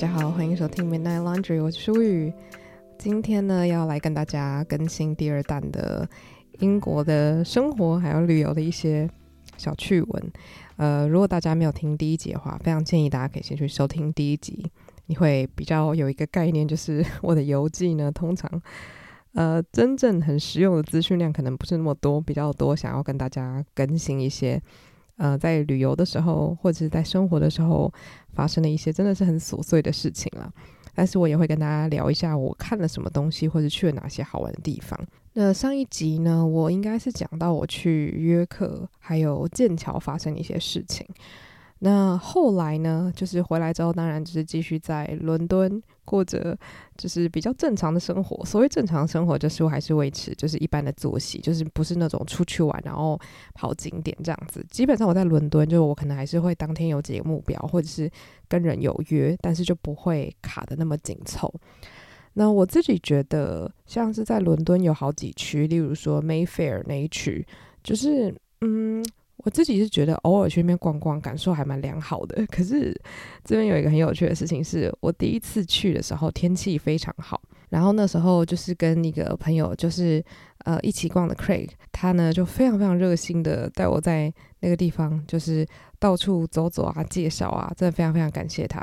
[0.00, 2.32] 大家好，欢迎收听 Midnight Laundry，我是舒雨。
[2.98, 6.08] 今天呢，要来跟大家更新第二弹的
[6.60, 9.06] 英国的生活还有旅游的一些
[9.58, 10.32] 小趣闻。
[10.76, 14.64] 呃，如果大家没有听第一集的话，非常建议大家可以先去收听第一集，
[15.04, 18.50] 你会比较有一个概念，就是我的游记呢，通常
[19.34, 24.62] 呃真正很实用的资讯量可能不是那么多，比较多想要跟大家更新一些。
[25.20, 27.92] 呃，在旅游的时候，或者是在生活的时候，
[28.32, 30.50] 发生了一些真的是很琐碎的事情了。
[30.94, 34.98] 但是我也会跟大家聊一下我看了什么东西，或者去了哪些好玩的地方。
[35.34, 41.06] 那上一集呢，我应该是讲到我去约克还有剑桥发生的一些事情。
[41.80, 46.58] 那后来呢，就是回来之后，当然就是继续在伦敦过着
[46.96, 48.44] 就是比较正常的生活。
[48.44, 53.16] 所谓正常生活，就是我还是维持就是一般的作息，就是不是那种出去玩然后
[53.54, 54.66] 跑景点这样子。
[54.68, 58.10] 基本上我在伦敦，就我可能还是会当天有几个目标，或者是
[58.48, 61.54] 跟人有约，但是就不会卡的那么紧凑。
[62.32, 67.46] 那我自己觉得，像是在伦敦有好几区，例如说 Mayfair 那一区，
[67.84, 69.04] 就是嗯。
[69.44, 72.44] 我自己是觉得偶尔去那边逛逛，感受还蛮良好的。
[72.48, 72.94] 可是
[73.44, 80.22] 这边有一个很有趣的事情是，我第一次去的时候天气非常好，然后那时候就是跟一个朋友就是
[80.64, 85.66] 呃一起逛的 Craig，他呢就非常非常热心的带我在那个地方就是
[86.00, 88.80] 到处走走啊，介绍啊，真的非常非常感谢他。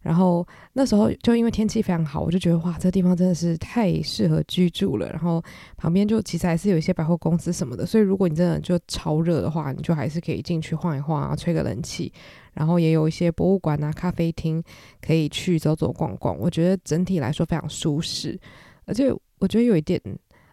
[0.00, 5.08] 然后那时候就因为天气非常好，我就觉得哇，这地方真的是太适合居住了。
[5.10, 5.42] 然后
[5.76, 12.12] 旁边就其实还是有一些百货公司什么的，所以如果你真的就超热的话，你就还是可以进去晃一晃啊，吹个冷气。
[12.52, 14.62] 然后也有一些博物馆啊、咖啡厅
[15.00, 16.38] 可以去走走逛逛。
[16.38, 18.38] 我觉得整体来说非常舒适，
[18.84, 20.00] 而且我觉得有一点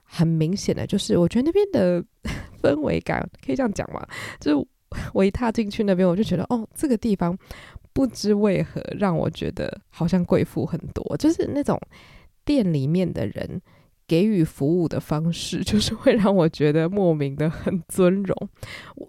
[0.03, 2.03] 很明显的就是，我觉得那边的
[2.61, 4.05] 氛围感可以这样讲嘛，
[4.39, 4.67] 就是
[5.13, 7.37] 我一踏进去那边，我就觉得哦，这个地方。
[7.93, 11.79] 不知为何让我觉得好像贵妇很多，就是那种
[12.43, 13.61] 店里面的人
[14.05, 18.49] 给予服务的方式， 就是会让我觉得莫名的很尊荣。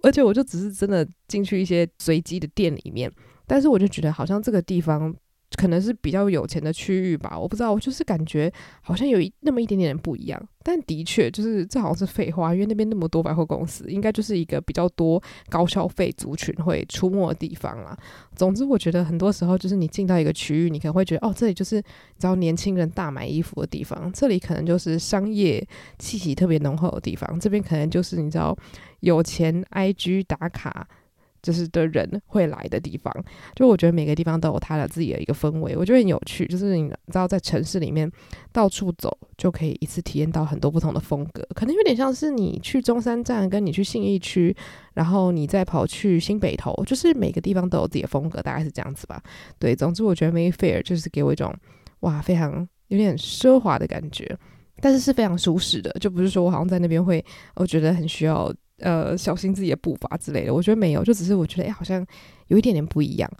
[0.05, 3.11] 而且我就只是真的进去一些随机的店里面，
[3.45, 5.13] 但是我就觉得好像这个地方。
[5.57, 8.53] 可能是比较有钱的区域吧，我不知道，我就是感觉
[8.83, 10.41] 好像有一那么一点点不一样。
[10.63, 17.97] 但的确，就是这好像是废话，因为那边那么多百货公司，应该就是一个比较多高消费族群会出没的地方啦。
[18.35, 21.81] 总之，我觉得很多时候就是你进到一个区域，你可能会觉得哦，这里就是
[22.19, 25.65] 只要年轻人大买衣服的地方，这里可能就是商业
[26.01, 28.57] 气息特别浓厚的地方，这边可能就是你知道
[29.01, 30.87] 有钱 IG 打卡。
[31.47, 33.15] 就是的人会来的地方，
[33.55, 36.45] 就我觉得每个地方都有它的自己的一个氛围，我觉得很有趣。
[36.47, 38.11] 就是你知道，在城市里面
[38.51, 44.57] 到处走，就可以一次体验到很多不同的风格，可能有点像是你去中山站，跟你去信义区，
[44.95, 49.23] 然后你再跑去新北投，就是每个地方都有自己的风格，大概是这样子吧。
[49.61, 51.55] 对，总之我觉得 Mayfair 就是给我一种
[52.01, 54.37] 哇，非常有点奢华的感觉，
[54.81, 57.25] 但是是非常舒适的，就不是说我好像在那边会，
[57.55, 58.53] 我觉得很需要。
[58.79, 62.05] 呃，小心自己的步伐之类的，我觉得没有，就只是我觉得，哎、好像
[62.49, 63.31] 有一点点不一样。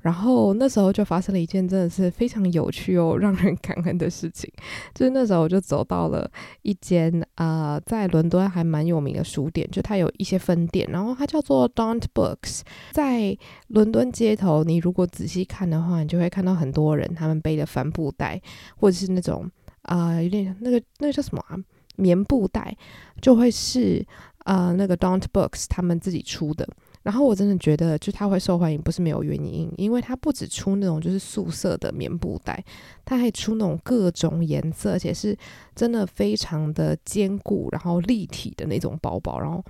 [0.00, 4.48] 然后那时候就发生了一件真的是非常有趣又让人感恩的事情，
[4.94, 6.30] 就是那时候我就走到了
[6.62, 12.60] 一间呃，在伦敦还蛮有名的书店，就它有一些分店，然后它叫做 Daunt Books，
[12.92, 13.36] 在
[13.68, 18.40] 伦敦街头，你如果仔细看的话，你就会看到很多人，他们背的帆布袋，
[18.76, 19.50] 或者是那种
[19.82, 21.58] 啊、有点那个那个叫什么啊，
[21.96, 22.76] 棉布袋，
[23.20, 24.06] 就会是。
[24.46, 26.66] 啊、呃，那个 Don't Books 他们自己出的，
[27.02, 32.64] 然后我真的觉得，就它会受欢迎不是没有原因，因为它不只出那种就是素色的棉布袋，
[33.04, 35.36] 它还出那种各种颜色，而且是
[35.74, 39.60] 真的非常的坚固，然后立体的那种包包，然后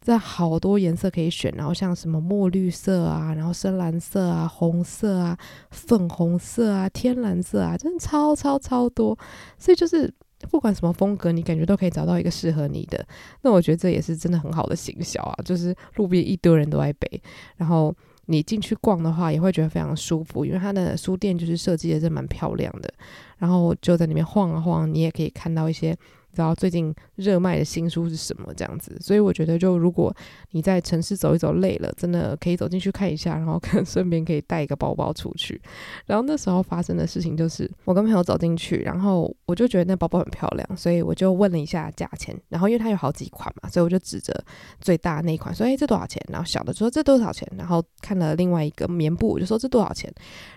[0.00, 5.36] 在好多颜色可以选，然后像什么墨绿色啊，然后深蓝色啊，红色啊，
[5.70, 9.18] 粉红色啊，天蓝色啊，真的超超超多，
[9.58, 10.14] 所以就是。
[10.48, 13.04] 不管什么风格，你感觉都可以找到一个适合你的。
[13.42, 17.22] 那我觉得这也是真的很好的行销啊，就是路边一堆人都在背，
[17.56, 17.94] 然后
[18.26, 22.92] 你进去逛的话，也会觉得非常舒服，因为它的书店就是设计的是蛮漂亮的。
[23.38, 25.96] 然后就在里面晃啊晃，你也可以看到一些。
[26.32, 30.14] 知道最近热卖的新书是什么这样子，所以我觉得，就如果
[30.50, 35.60] 你在城市走一走累了，真的可以走进去看一下，然后可能顺便可以带一个包包出去。
[36.06, 42.36] 然后那时候发生的事情就是，我跟朋友走进去，然后我就觉得那包包很漂亮，所以我就问了一下价钱。
[42.48, 44.32] 然后因为它有好几款嘛，所以我就指着
[44.80, 50.12] 最大那一款说：“哎，这多少钱？”然后小的说：“这多少钱？”然后看了另外一个棉布，我就说：“这多少钱？”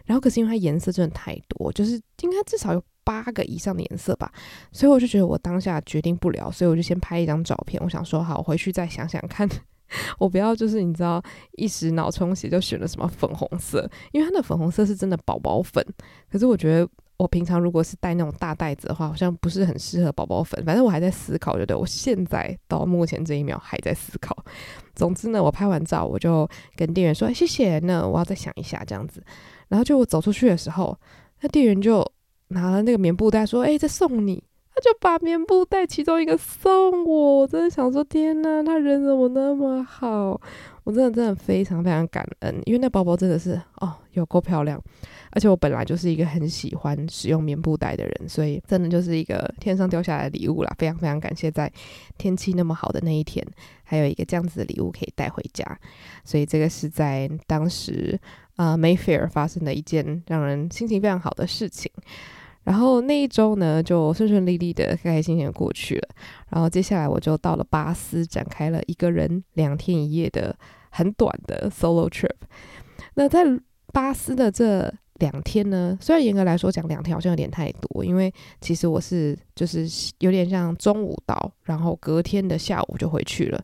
[0.05, 2.83] 然后可是因为它颜色真的太多，就是应该至少有。
[3.03, 4.31] 八个以上的颜色吧，
[4.71, 7.81] 所以我就觉得我当下决定不了，所以我就先拍一张照片。
[7.83, 9.47] 我想说好，我回去再想想看，
[10.19, 11.21] 我不要就是你知道
[11.53, 15.85] 一时脑充血就选了什么粉红色，因为它的粉红色是真的宝宝粉。
[16.31, 20.63] 可是我觉得我平常如果是带那种大袋子的话，好像不是很适合宝宝粉。
[20.65, 24.35] 反正我还在思考，觉得我现在到目前这一秒还在思考。
[24.95, 29.23] 总之呢，我拍完照我就跟店员说：“谢谢。”那我要再想一下这样子。
[29.69, 30.97] 然后就我走出去的时候，
[31.41, 32.05] 那店员就
[32.53, 34.43] 拿了那个棉布袋说：“哎，这送你。”
[34.75, 40.41] 他就把棉布袋其中一个送我，我真的想说天呐，他人怎么那么好？
[40.83, 44.81] 我真的真的非常非常感恩，因为那包包真的是哦有够漂亮，
[45.29, 51.71] 而且我本来就是一个很喜欢使用棉布袋的人，所以真的就是一个天上掉下来的礼物啦，非常非常感谢在
[52.17, 53.45] 天气那么好的那一天，
[53.83, 55.63] 还有一个这样子的礼物可以带回家，
[56.25, 58.19] 所以这个是在当时
[58.55, 61.91] 呃 Mayfair 发生的一件让人心情非常好的事情。
[62.63, 66.09] 然后那一周呢，就顺顺利利的、开开心心的过去了。
[66.49, 70.55] 然后接下来我就到了巴斯，展开了一个人两天一夜的
[70.89, 72.31] 很短的 solo trip。
[73.15, 73.43] 那在
[73.91, 79.85] 巴斯的这两天呢，虽然严格来说讲两天好像有点太多，因为其实我是就是
[80.19, 83.61] 有点像中午到，然后隔天的下午就回去了，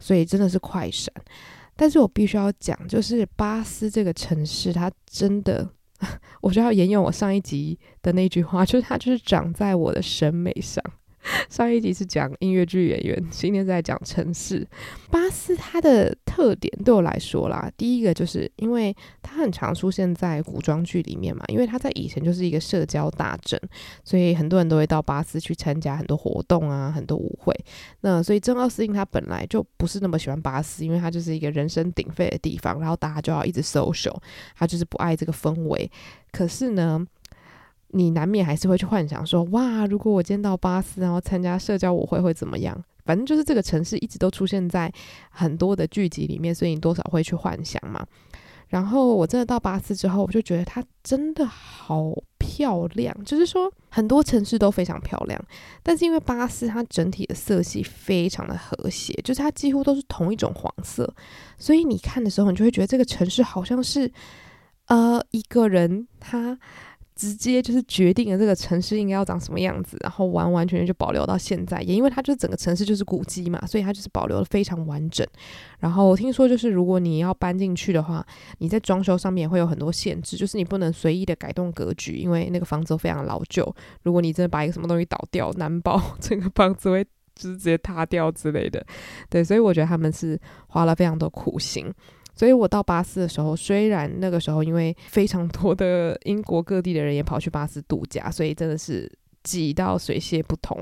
[0.00, 1.12] 所以真的是快闪。
[1.76, 5.68] 但是我必须要讲，就是巴斯这个城市，它真的。
[6.42, 10.82] 我就要沿用我上一集的那句话，就是它就是长在我的审美上。
[11.48, 14.66] 上一集是讲音乐剧演员，今天在讲城市。
[15.10, 23.60] 巴斯它的特点对我来说啦，第一个就是因为它很常出现在古装剧里面嘛，因为它在以前就是一个社交大镇，
[24.04, 27.54] 所以很多人都会到巴斯去参加很多活动啊，很多舞会。
[28.00, 34.16] 那所以珍奥斯汀他本来就不是那么喜欢巴斯，因为他就是一个人声鼎沸的地方，然后大家就要一直 social，
[34.56, 35.90] 他就是不爱这个氛围。
[36.30, 37.02] 可是呢，
[37.90, 42.76] 你难免还是会去幻想说，哇，如果我今天到巴斯，然后参加社交舞会会怎么样？
[43.04, 44.92] 反正就是这个城市一直都出现在
[45.30, 48.06] 很多的剧集里面，所以你多少会去幻想嘛。
[48.68, 53.24] 然后我真的到巴斯之后，我就觉得它真的好漂亮。
[53.24, 55.42] 就是说，很多城市都非常漂亮，
[55.82, 61.10] 但是因为巴斯它整体的色系非常的和谐，就是它几乎都是同一种黄色，
[61.56, 64.12] 所以你看的时候，你就会觉得这个城市好像是
[64.88, 66.58] 呃一个人他。
[67.18, 71.82] 直接就是决定了这个城市应该要长什么样子，然后完完全全就保留到现在。
[71.82, 75.26] 也因为它就是整个城市就是古迹嘛，所以它就是保留的非常完整。
[75.80, 78.24] 然后听说就是如果你要搬进去的话，
[78.58, 83.74] 你在装修上面会有很多限制，就是你不能随意的改动格局，因为那个房子非常老旧。
[84.04, 87.04] 如果你真的把一个什么东西倒掉，难保整个房子会
[87.34, 88.86] 直接塌掉之类的。
[89.28, 91.92] 对，所以我觉得他们是花了非常多苦心。
[92.38, 99.10] 所以我到巴斯的时候，虽然那个时候因为非常多的英国各地的人也跑去巴斯度假，所以真的是
[99.42, 100.78] 挤到水泄不通。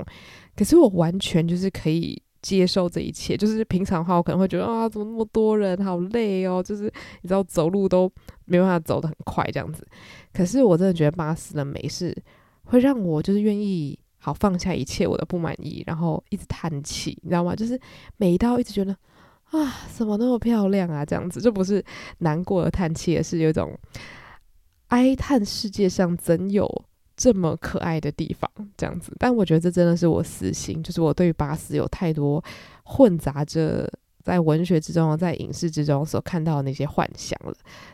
[0.55, 3.35] 可是我完全就是可以接受这一切。
[3.35, 6.61] 就是平常的话，我可能会觉得啊，怎么那么多人，好累哦。
[6.61, 6.83] 就是
[7.21, 8.07] 你知道走路都
[8.45, 9.83] 没办法走得很快这样子。
[10.31, 12.15] 可是我真的觉得巴斯的美是
[12.65, 17.55] 会让我就是愿意好放下一切我的不满意，然后一直叹气，你知道吗？
[17.55, 17.81] 就是
[18.17, 18.95] 美到一直觉得。
[19.51, 21.05] 啊，怎么那么漂亮啊？
[21.05, 21.83] 这样子就不是
[22.19, 23.77] 难过而叹气，而是有一种
[24.87, 26.69] 哀叹世界上怎有
[27.15, 29.15] 这么可爱的地方这样子。
[29.17, 32.43] 但我觉得这真的是我私心，就是我对于巴斯有太多
[32.83, 33.91] 混杂着
[34.27, 37.53] 在文学之中、在影视之中所看到的那些幻想了。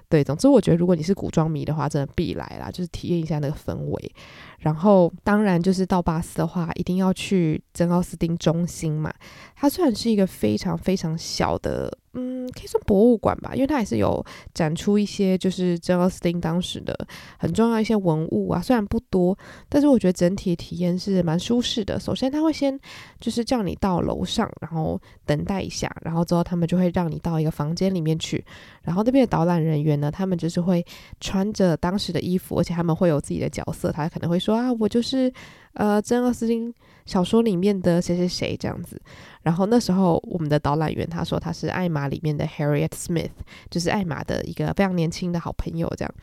[0.09, 4.15] 对，总之我觉得如果你是古装迷的话，真的必来啦，就是体验一下那个氛围。
[4.59, 9.13] 然后，当然就是到巴斯的话，一定要去珍奥斯汀中心嘛。
[9.55, 11.95] 它虽然是一个非常非常小的。
[12.13, 16.95] 嗯，可以说博物馆吧，因为它也是有展出一些就是珍奥斯汀当时的
[17.37, 19.35] 很重要一些文物啊，虽然不多，
[19.67, 21.99] 但是我觉得整体体验是蛮舒适的。
[21.99, 22.79] 首先他会先
[23.19, 28.45] 就是叫你到楼上，然后等待一下，然后之后他们就会让你到一个房间里面去，
[28.83, 30.85] 然后那边的导览人员呢，他们就是会
[31.19, 35.33] 穿着当时的衣服，而且他们会有自己的角色，他可能会说啊，我就是
[35.73, 36.73] 呃珍奥斯汀
[37.05, 39.01] 小说里面的谁谁谁这样子。
[39.41, 43.31] 然后那时候，我们的导览员他说他是艾玛里面的 Harriet Smith，
[43.69, 46.13] 就是艾玛的一个非常年轻的好朋友这样。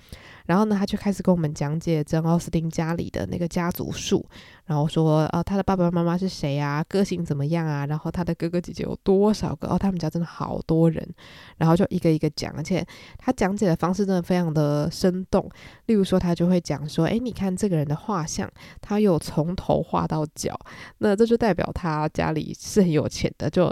[0.46, 4.24] 然后呢，他就开始跟我们讲解珍奥斯汀家里的那个家族树。
[4.70, 6.80] 然后说，呃，他的爸爸妈妈是谁啊？
[6.88, 7.84] 个性怎么样啊？
[7.86, 9.66] 然后他的哥哥姐姐有多少个？
[9.66, 11.04] 哦，他们家真的好多人。
[11.56, 12.86] 然后就一个一个讲，而且
[13.18, 15.50] 他讲解的方式真的非常的生动。
[15.86, 18.48] 例如说，他就会讲说，哎，你看这个人的画像，
[18.80, 20.56] 他有从头画到脚，
[20.98, 23.50] 那这就代表他家里是很有钱的。
[23.50, 23.64] 就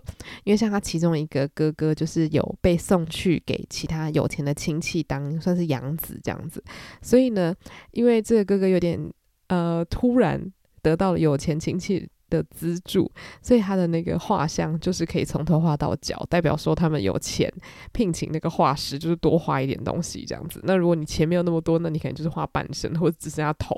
[0.42, 6.60] 因为像他其中一个哥哥，就是有被送去给其他有钱的亲戚当算是养子这样子。
[7.00, 7.54] 所以呢，
[7.92, 8.98] 因为这个哥哥有点
[9.46, 10.52] 呃突然。
[10.82, 17.52] 得到了有钱亲戚的资助，所以他的那个画像就是可以从头画到脚，代表说他们有钱
[17.92, 20.60] 聘请那个画师，就是多画一点东西这样子。
[20.64, 23.74] 那如果你钱没有那么多，那你可能就是画半身或者只剩下头。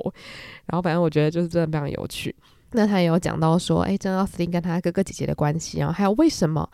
[0.66, 2.34] 然后反正我觉得就是真的非常有趣。
[2.72, 6.68] 那他也有讲到说，哎，珍奥斯汀跟他哥哥姐姐的关系，然后还有为什么。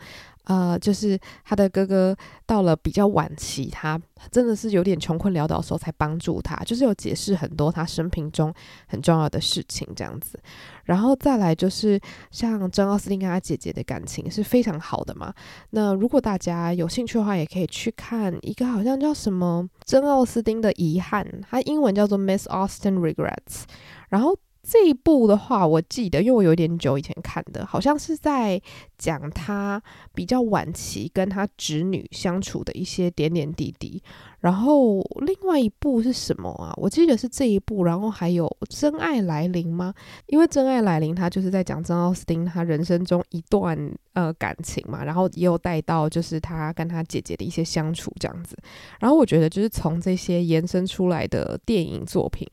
[0.47, 3.99] 呃，就是他的哥哥到了比较晚期，他
[4.31, 8.53] 真的是有点穷困潦倒的时候才帮助他，就是有解释很多他生平中
[8.87, 10.39] 很重要的事情这样子。
[10.85, 11.99] 然后再来就是
[12.31, 15.33] 像珍奥斯汀跟他姐姐的感情是非常好的嘛。
[15.71, 23.63] 那如果大家有兴趣的话，也可以去看一个好像叫什么珍奥斯汀的遗憾，它英文叫做 Miss Austen Regrets，
[24.07, 24.37] 然后。
[24.69, 28.61] 这一部的话，我记得，因为我有点久以前看的，好像是在
[28.97, 29.81] 讲他
[30.13, 34.03] 比较晚期跟他侄女相处的一些点点滴滴。
[34.39, 36.73] 然后另外一部是什么啊？
[36.77, 39.93] 我记得是这一部，然后还有《真爱来临》吗？
[40.27, 43.77] 因为《真爱来临》他就是在讲珍奥斯汀他人生中一段
[44.13, 48.55] 呃感情嘛，然后也有带到就是他跟他姐姐的一些相处这样子。
[48.99, 52.47] 然后我觉得就是从这些延伸出来的电影作品。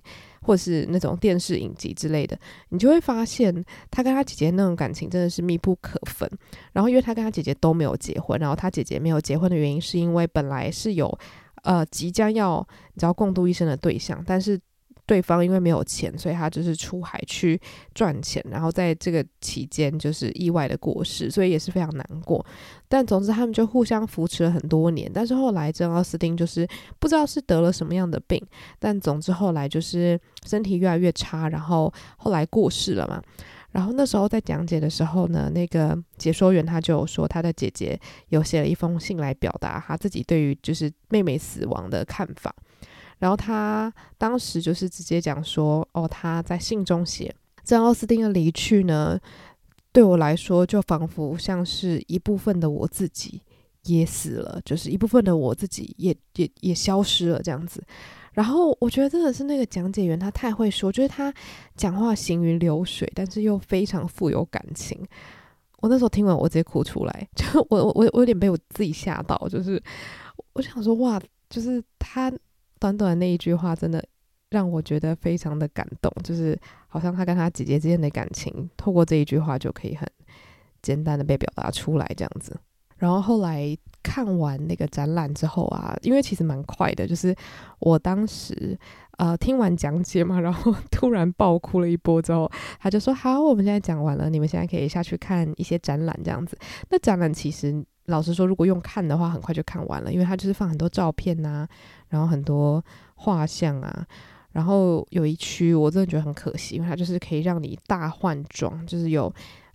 [0.47, 2.39] 或是那种电视影集之类的，
[2.69, 6.31] 你就会发现他跟他姐姐那种感情真的是密不可分。
[6.75, 11.19] 然后，因为他跟他姐姐都没有结婚，然后他姐姐没有结婚的原因是因为本来是有
[11.65, 14.59] 呃即将要你知道共度一生的对象，但是。
[15.07, 17.61] 对方因为没有钱，所以他就是出海去
[17.95, 22.43] 赚钱，然后在这个期间就是意外的过世，所以也是非常难过。
[22.89, 25.11] 但总之他们就互相扶持了很多年。
[25.13, 26.67] 但是后来珍奥斯汀就是
[26.99, 28.43] 不知道是得了什么样的病，
[28.79, 33.23] 但总之后来就是身体越来越差，然后后来过世了嘛。
[33.75, 42.55] 然后那时候在讲解的时候呢，那个解说员他就说他的姐姐有写了一封信来表达他自己对于就是妹妹死亡的看法。
[43.19, 49.19] 然后他当时就是直接讲说，哦，他在信中写，珍奥斯汀的离去呢，
[49.93, 53.43] 对我来说就仿佛像是一部分的我自己
[53.87, 57.83] 也死了，就是一部分的我自己也也也消失了这样子。
[58.35, 61.33] 然后我觉得真的是那个讲解员他太会说，就是他
[61.75, 65.03] 讲话行云流水，但是又非常富有感情。
[65.79, 69.83] 我那时候听完我直接哭出来， 就我我我有点被我自己吓到，就是
[70.53, 72.31] 我想说哇，就是他。
[72.81, 74.05] 短短的那一句话，真的
[74.51, 80.07] 让我觉得非常的感动，就是好像他跟他姐姐之间的感情，透过这一句话就可以很
[80.83, 82.55] 简单的被表达出来，这样子。
[83.05, 87.37] 然后后来看完那个展览之后啊，因为其实蛮快的，就是
[87.81, 88.79] 我当时
[89.19, 96.57] 呃听完讲解嘛，然后 突然爆哭了一波之后，他就说：“好，我们现在讲完了，你们现在可以下去看一些展览，这样子。”
[96.89, 97.85] 那展览其实。
[98.09, 101.67] 老实说，如果用看的话，很快就看完了，因为它就是放很多照片呐、
[102.11, 102.85] 然后很多
[103.15, 104.07] 画像啊，
[104.53, 109.33] 然后有一区我真的觉得很可惜，因为它就是可以让你大换装，就是有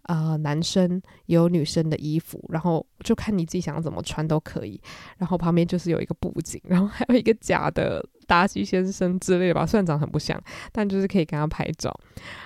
[0.10, 4.82] 呃男生有女生的衣服，然后就看你自己想要怎么穿都可以，
[5.18, 8.06] 然后旁边就是有一个布景，然后还有一个假的。
[8.30, 10.40] 达西先生之类的吧，虽然长很不像，
[10.72, 11.92] 但就是可以跟他拍照。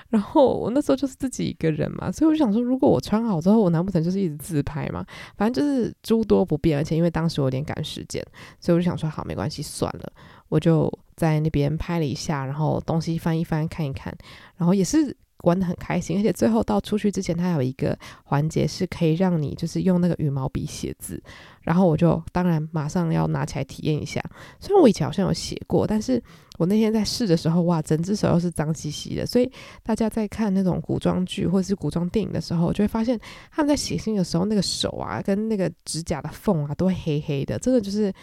[0.07, 5.05] 然后我那时候就是自己一个人嘛，所以我就想说，如果我穿好之后，我难不成就是一直自拍嘛？
[5.35, 8.25] 反正就是诸多不便，而且因为当时我有点赶时间，
[8.61, 10.09] 所以我就想说，好，没关系，算了，
[10.47, 14.17] 我就在那边拍了一下，然后东西翻一翻，看一看，
[14.55, 15.13] 然后也是。
[15.43, 21.21] 玩得很开心，而且最后到出去之前，它有一个环节是可以让你就是用那个羽毛笔写字，
[21.61, 24.23] 然后我就当然马上要拿起来体验一下。
[24.59, 26.21] 虽然我以前好像有写过，但是
[26.57, 29.25] 我那天在试的时候，哇，整只手又是脏兮兮的。
[29.25, 29.51] 所以
[29.83, 33.19] 大家在看那种古装剧或者是古装电影的时候，就会发现
[33.51, 38.13] 他们在写信的时候，那个手啊跟那个指甲的缝啊都会黑黑的，真的就是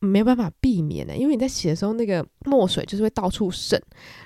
[0.00, 3.80] 没有办法避免的，因为你在写的时候，那个墨水就是会到处渗，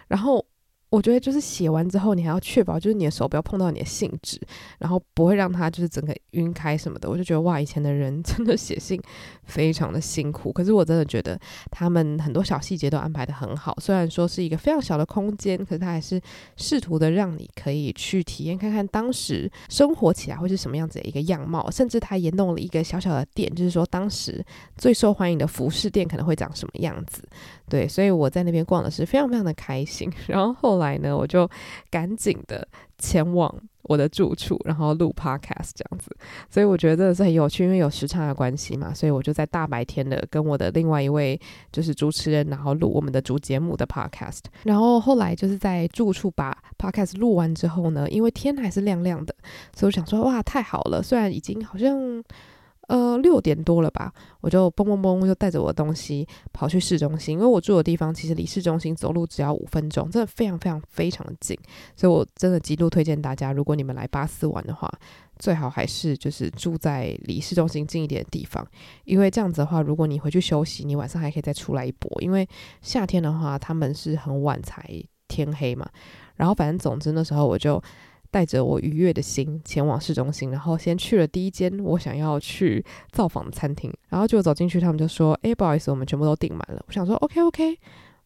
[0.09, 0.45] 然后。
[0.91, 4.41] 我觉得就是写完之后，你还要确保就是你的手不要碰到你的信纸，
[4.79, 7.09] 然后不会让它就是整个晕开什么的。
[7.09, 9.01] 我就觉得哇，以前的人 真的写信
[9.45, 10.53] 非常的辛苦。
[10.53, 11.39] 可是我真的觉得
[11.71, 13.77] 他们很多小细节都安排得很好。
[13.81, 16.21] 虽然说是一个非常小的空间，可是他还是
[16.57, 21.71] 试图的让你可以去体验看看当时生活起来会是什么样子的一个样貌。
[21.71, 24.45] 甚至他也弄了一个小小的店，就是说当时
[24.77, 27.23] 最受欢迎的服饰店可能会长什么样子。
[27.71, 30.13] 对，所以我在那边逛的是非常非常的开心。
[30.27, 31.49] 然后后来呢，我就
[31.91, 32.67] 赶紧的
[32.99, 36.15] 前往我的住处，然后录 podcast 这样子。
[36.51, 44.41] 所以我觉得真的是很有趣，因为有时差的关系嘛，所以我就在大白天的跟我的另外一位就是主持人，然后录我们的主节目的 podcast。
[44.65, 49.35] 然后后来就是在住处把 podcast 录完之后呢，因为天还是亮亮的，
[49.75, 51.03] 所以我想说哇，太好了！
[51.03, 52.23] 虽然已经好像。
[52.91, 61.57] 呃六点多了吧，我就蹦蹦蹦就带着我的东西跑去市中心，因为我住的地方其实离市中心走路只要五分钟，真的非常非常非常的近，
[61.95, 64.93] 所以我真的极度推荐大家，如果你们来巴斯玩的话，
[65.39, 68.67] 最好还是就是住在离市中心近一点的地方，
[69.05, 72.49] 因为这样子的话，如果你回去休息，你晚上还可以再出来一波，因为
[72.83, 74.85] 夏天的话他们是很晚才
[75.29, 75.89] 天黑嘛，
[76.35, 77.81] 然后反正总之那时候我就。
[78.31, 87.79] 带着我愉悦的心前往市中心，然后先去了第一间我想要去造访的餐厅，然后就走进去，他们就说：“哎，不好意思，我们全部都订满了。”我想说：“OK OK，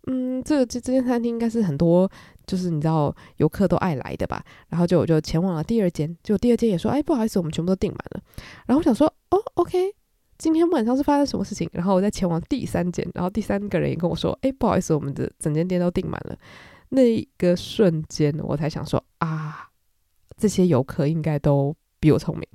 [0.07, 2.11] 嗯，这这这间餐厅应该是很多
[2.47, 8.21] 就是你知道游客都爱来的吧？”然后就我就前往了第二间，就第二间也说：“哎，不好意思，我们全部都订满了。”
[8.67, 9.95] 然后我想说：“哦，OK，
[10.37, 16.37] 今天晚上是发生什么事情？”然后我再前往第三间，然后第三个人也跟我说：“哎，不好意思，我们的整间店都订满了。”
[16.91, 19.71] 那个瞬间，我才想说：“啊。”
[20.37, 22.49] 这些游客应该都比我聪明，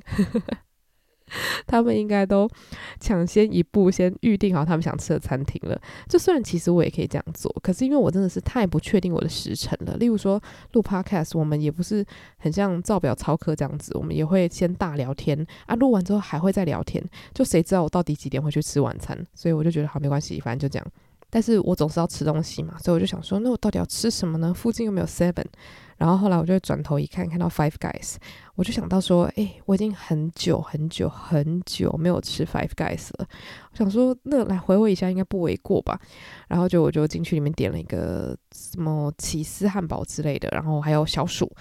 [1.68, 2.50] 他们应该都
[3.00, 5.80] 抢先一步先预定好他们想吃的餐厅了。
[6.08, 9.96] 就虽然其实我也可以这样做，可是因为我真的是太不确定我的时辰了。
[9.98, 10.42] 例如说
[10.74, 12.04] 录 Podcast，我们也不是
[12.38, 17.04] 很像照表操课这样子，我们也会先大聊天啊，录完之后还会再聊天。
[17.34, 19.16] 就谁知道我到底几点会去吃晚餐？
[19.36, 20.92] 所以我就觉得好没关系，反正就这样。
[21.30, 24.54] 但是我总是要吃东西嘛，所以我就想说，那我到底要吃什么呢？
[24.54, 25.46] 附近又没有 Seven。
[25.98, 28.16] 然后后来我就转头一看，看到 Five Guys，
[28.56, 33.28] 我就想到说，哎，我已经很久很久很久没有吃 Five Guys 了。
[33.72, 36.00] 我想说，那来回味一下应该不为过吧。
[36.48, 41.52] 然后就我就进去里面点了一个什么起司汉堡之类的，然后还有小薯。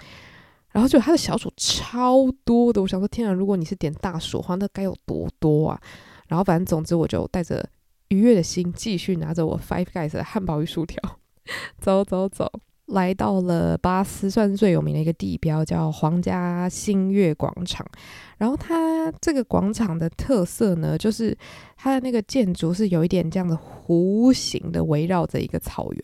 [0.71, 5.81] 然后就它的小薯超多的，我想说，天啊，如果你是点大薯的话，那该有多多啊！
[6.27, 7.67] 然后反正总之，我就带着
[8.09, 11.01] 愉悦的心，继续拿着我 Five Guys 的汉堡与薯条，
[11.79, 12.51] 走走走。
[12.89, 17.85] 来到了巴斯，算是最有名的一个地标，叫皇家新月广场。
[18.39, 21.37] 然后它这个广场的特色呢，就是
[21.77, 26.01] 它的那个建筑是有一点这样的弧形的，围绕着一个草原。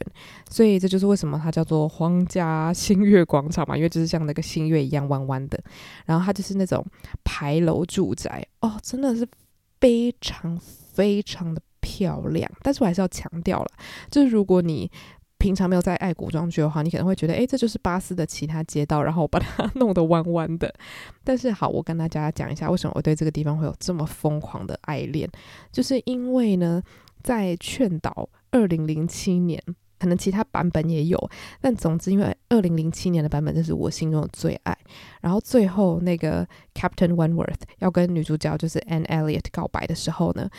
[0.47, 5.59] 所以这就是为什么它叫做皇家新月广场嘛，因为就是像那个新月一样弯弯的。
[6.05, 6.85] 然后它就是那种
[7.23, 9.27] 牌楼住宅哦，真的是
[9.81, 10.55] 非常
[10.93, 11.59] 非常的
[11.95, 12.49] 漂亮。
[12.61, 13.67] 但是我还是要强调了，
[14.09, 14.91] 就是如果你
[15.37, 20.73] 平常没有在爱古装剧的话，你可能会觉得，诶，这就是巴斯的其他街道，然后我把它弄得弯弯的。
[21.23, 25.29] 但是好，我跟大家讲一下，为什么我对这个地方会有这么疯狂的爱恋，
[25.71, 26.81] 就是因为呢，
[27.21, 29.61] 在劝导二零零七年，
[29.99, 31.29] 可能其他版本也有，
[31.61, 34.75] 但总之，因为二零零七年的版本，这是我心中的最爱。
[35.21, 40.49] 然后最后那个 Captain Wentworth 要跟女主角就是 Anne Elliot 告白的时候呢，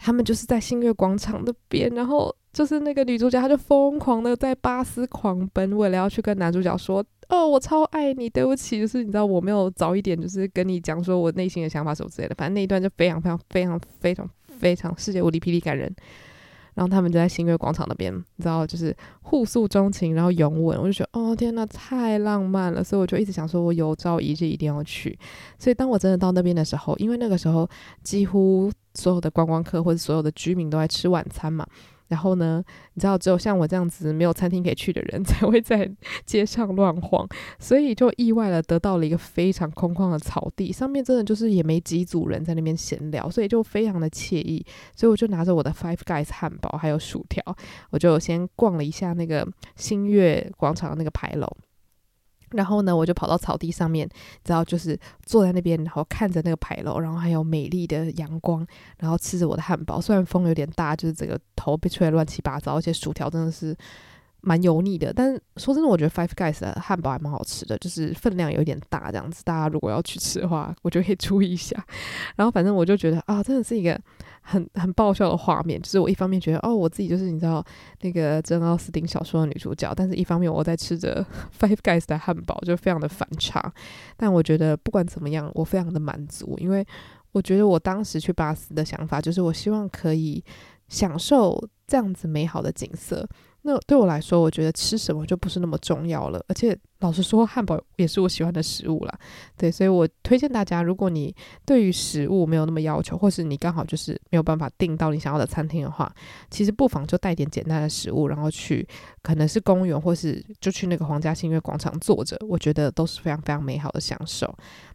[0.00, 2.34] 他们就是在新月广场那边，然后。
[2.52, 6.98] 就是那个女主角，她就疯狂的在巴斯狂奔，为了要去跟男主角说
[7.30, 12.34] ：“哦，我超爱你，对不起，就是你知道我没有早一点，就是跟你讲说我内心的想法什么之类的。
[12.34, 15.94] 反正那一段就非常非常非常非常非常世界无敌霹雳感人。
[16.80, 22.82] 然后他们就在新月广场那边，你知道，就是互诉衷情，然后拥吻，我就觉得哦天呐，太浪漫了。
[22.82, 25.18] 所以我就一直想说，我有朝一日一定要去。
[25.58, 27.68] 所以当我真的到那边的时候，因为那个时候
[28.02, 31.66] 几乎所有的观光客或者所有的居民都在吃晚餐嘛。
[32.10, 32.62] 然后呢，
[32.94, 35.90] 你知道，只有像我这样子没有餐厅可以去的人 才会在
[36.26, 37.26] 街上乱晃，
[37.58, 44.66] 所以就意外的得到了一个非常空旷的草地，上面真的就是也没几组人在那边闲聊，所以就非常的惬意。
[44.94, 47.42] 所以我就拿着我的 Five Guys 汉堡还有薯条，
[47.90, 51.46] 我就先逛了一下那个新月广场的那个牌楼。
[52.52, 54.08] 然后呢，我就跑到草地上面，
[54.46, 58.66] 然后就是坐在那边，然后看着那个牌楼，然后还有美丽的阳光，
[58.98, 60.00] 然后吃着我的汉堡。
[60.00, 63.76] 虽然风有点大，就是整个头被吹得乱七八糟，而且薯条真的是。
[64.42, 69.44] 蛮油腻的，但是说真的，我觉得 Five Guys 的汉堡还蛮好吃的，就是分量有点大这样子。
[69.44, 71.76] 大家如果要去吃的话，我觉得可以注意一下。
[72.36, 74.00] 然后反正我就觉得啊，真的是一个
[74.40, 75.80] 很很爆笑的画面。
[75.80, 77.64] 就是我一方面觉得哦，我自己就是你知道
[78.00, 81.24] 那个珍奥斯汀小说的女主角，但是一方面我在吃着
[81.58, 83.72] Five Guys 的汉堡，就非常的反差。
[84.16, 86.86] 但我觉得不管怎么样，我非常的满足，因为
[87.32, 90.42] 我觉得我当时去巴斯的想法就是，我希望可以
[90.88, 93.28] 享受这样子美好的景色。
[93.62, 96.42] 那对我来说，我觉得吃什么就不是那么重要了。
[96.48, 99.18] 而且老实说，汉堡也是我喜欢的食物啦。
[99.56, 101.34] 对，所以我推荐大家，如果你
[101.66, 106.10] 对于食物没有那么要求，或是你刚好就是没有办法订到你想要的餐厅的话，
[106.50, 108.86] 其实不妨就带点简单的食物，然后去
[109.22, 114.54] 可能是公园，或是就去那个皇家新月广场坐着，我觉得都是非常非常美好的享受。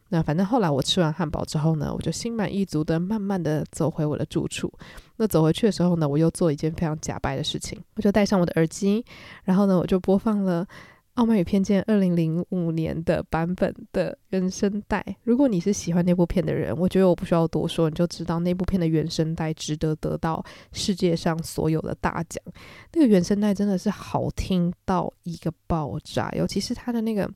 [0.09, 4.71] 那反正后来我吃完汉堡之后呢，我就心满意足的慢慢的走回我的住处。
[5.17, 9.03] 那走回去的时候呢，我又做一件非常假掰的事情，我就戴上我的耳机，
[9.43, 10.67] 然后呢，我就播放了
[11.13, 15.01] 傲慢与偏见》二零零五年的版本的原声带。
[15.23, 22.43] 如果你是喜欢那部片的人，我觉得我不需要多说，你就知道那部片的原声带值得得到世界上所有的大奖。
[22.91, 27.31] 那个原声带真的是好听到一个爆炸，尤其是他的那个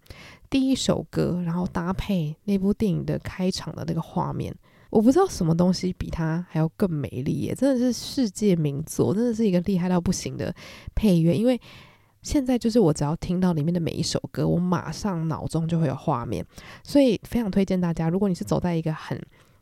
[0.49, 4.53] 第一首歌，然后搭配那部电影的开场的那个画面，
[4.89, 7.55] 我不知道什么东西比它还要更美丽耶！
[7.55, 10.53] 真的是世界名作，真的是一个厉害到不行的
[10.95, 11.59] 配乐，因为。
[12.21, 16.45] 现在就是我只要听到里面的每一首歌，我马上脑中就会有画面，
[16.83, 18.09] 所以非常推荐大家。
[18.09, 19.17] 如果你是走在一个很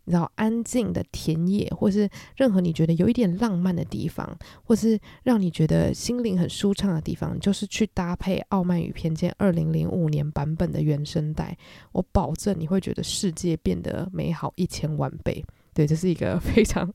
[0.07, 11.57] 你知道安静的田野，或是任何你觉得有一点浪漫的地方，或是让你觉得心灵很舒畅的地方，就是去搭配《傲慢与偏见》二零零五年版本的原声带，
[11.91, 15.43] 我保证你会觉得世界变得美好一千万倍。
[15.73, 16.89] 对，这是一个 非常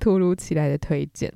[0.00, 1.32] 突如其来的推荐。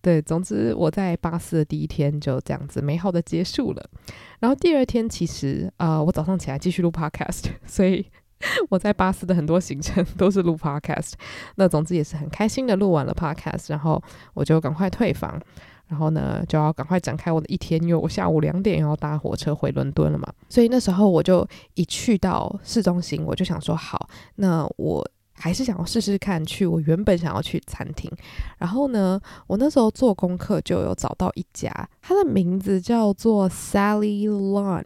[0.00, 3.90] 对，总之我在巴斯的第一天就这样子美好的结束了。
[4.38, 8.06] 然后第二天其实啊、我早上起来继续录 podcast，所以
[8.70, 11.12] 我在巴斯的很多行程都是录 podcast。
[11.56, 14.02] 那总之也是很开心的录完了 podcast，然后
[14.34, 15.40] 我就赶快退房，
[15.88, 20.32] 然后呢就要赶快展开我的一天，因为我下午两点要搭火车回伦敦了嘛。
[20.48, 25.08] 所以那时候我就一去到市中心，我就想说好，那我。
[25.42, 28.12] 还是想要试试看去我原本想要去餐厅，
[28.58, 31.72] 然后呢，我那时候做功课就有找到一家，
[32.02, 34.84] 它的名字叫做 Sally Lunn。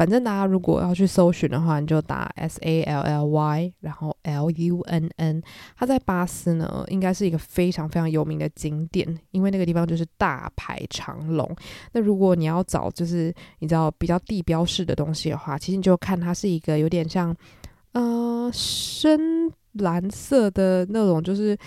[0.00, 5.42] 反正大家如果要去搜寻的话，你就打 S A L L Y，然后 L U N N。
[5.76, 11.54] 它在巴斯呢，应该是一个非常非常有名的景点，因为那个地方就是大排长龙。
[11.92, 17.36] 那如果你要找就是你知道比较地标式的东西的话，其实你就看它是一个有点像。
[17.92, 21.58] 呃，深蓝色的那种就是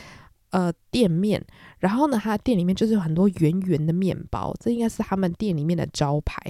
[0.52, 1.40] 呃店面，
[1.84, 6.42] 然后呢，它店里面就是有很多圆圆的面包，这应该是他们店里面的招牌。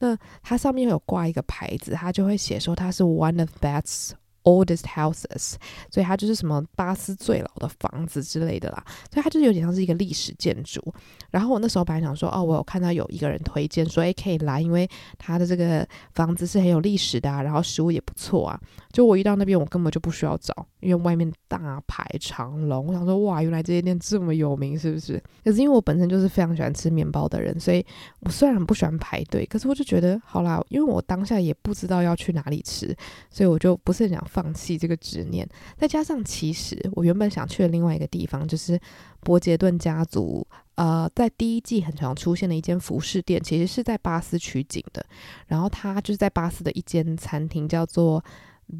[0.00, 4.10] 那它上面有挂一个牌子，它就会写说它是 One of bat's
[4.42, 5.54] Oldest houses，
[5.90, 10.82] 所以它就是什么巴斯最老的房子之类的啦，所以它就是有点像是一个历史建筑。
[11.30, 14.88] 然后我那时候本来想说，哦，我有看到有一个人推荐说，诶，可以来，因为
[15.18, 18.60] 他的这个房子是很有历史的啊，然后食物也不错啊。
[18.92, 22.86] 就我一到那边，我根本就不需要找，因为外面大排长龙。
[22.86, 25.22] 我想说，哇，原来这些店这么有名，是不是？
[25.44, 27.84] 可是因为我本身就是非常喜欢吃面包的人，所以
[28.20, 32.94] 我虽然不喜欢排队，可是我就觉得，好啦，因为我当下也不知道要去哪里吃，
[33.30, 35.48] 所以我就不是很想放弃这个执念。
[35.76, 38.78] 再加上，其实我原本想去的另外一个地方，就是
[39.20, 40.44] 伯杰顿家族，
[40.80, 45.04] 呃，在第一季很常出现的一间服饰店，其实是在巴斯取景的。
[45.48, 48.24] 然后它就是在巴斯的一间餐厅，叫做。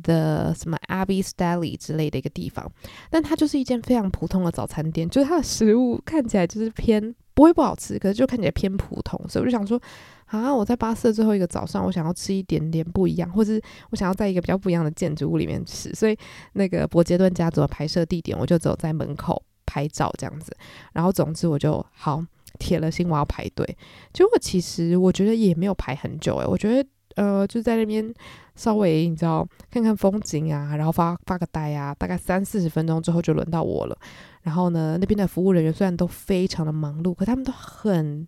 [0.05, 2.71] The 什么 Abby's Deli 之类的一个地方，
[3.11, 9.83] 但它就是一间非常普通的早餐店，就是它的食物看起来就是偏不会不好吃，可是就看起来偏普通，所以我就想说，
[10.27, 13.61] 啊，我在巴斯的最后一个早上，我想要吃一点点不一样，或是
[13.91, 16.17] 我想要在一个比较不一样的建筑物里面吃，所以
[16.53, 20.57] 那个伯杰顿家族的拍摄地点，我就走在门口拍照这样子，
[20.93, 22.25] 然后总之我就好
[22.59, 23.65] 铁了心我要排队，
[24.13, 26.89] 结果其实我觉得也没有排很久诶，我觉得。
[27.17, 28.15] 呃，就在那边
[28.55, 33.99] 稍微你知道看看风景啊，然后发发个呆啊，大概三四十分钟之后就轮到我了。
[34.43, 38.27] 然后呢，那边的服务人员虽然都非常的忙碌，可他们都很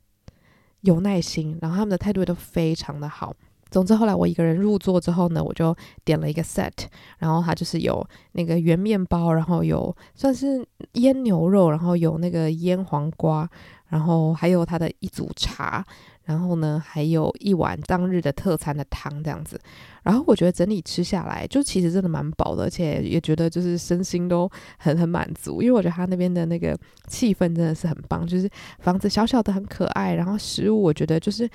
[0.81, 3.33] 有耐心，然后他们的态度都非常的好。
[3.73, 6.71] 总之后来我一个人入座之后呢，我就点了一个 set，
[7.19, 13.49] 然后它就是有那个圆面包，然后有算是腌牛肉，然后有那个腌黄瓜，
[13.89, 15.85] 然后还有它的一组茶。
[16.25, 19.61] 然后呢，还有一碗当日的特餐的汤这样子。
[20.05, 25.61] 然后我觉得整体吃下来，就其实真的蛮饱的，而且也觉得就是身心都很很满足。
[25.61, 31.51] 因为我觉得他那边的那个气氛真的是很棒，就是房子小小的很可爱，然后食物我觉得就是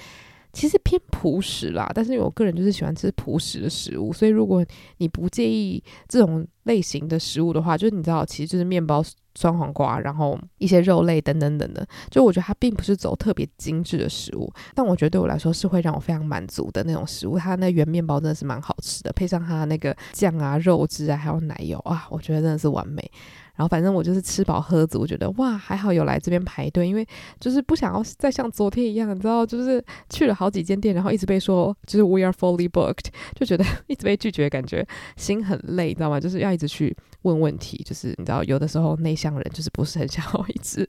[0.53, 1.91] 其实偏朴实啦。
[1.93, 4.65] 但是因为我个人就是喜欢吃朴实的食物，所以如果
[4.97, 9.03] 你不介意这种类型的食物的话，就是你知道，其实就是面包。
[9.39, 17.37] 酸黄瓜，然后一些肉类等等等等，就我觉得它并不是走特别精致的食物，但我觉得对我来说是会让我非常满足的那种食物。
[17.37, 23.11] 它那圆面包真的是蛮好吃的，配上它那个酱啊、肉汁啊，还有奶油啊，我觉得真的是完美。
[23.57, 27.05] 然后反正我就是吃饱喝足，我觉得哇，还好有来这边排队，因为
[27.39, 36.19] 就是不想要再像昨天一样，你知道，就是去了好几间店，然后一直被说就是 we are fully booked，就觉得 一直被拒绝，感觉心很累，你知道吗？
[36.19, 40.87] 就是要一直去问问题，就是你知道，有的时候内向人就是不是很 想要一直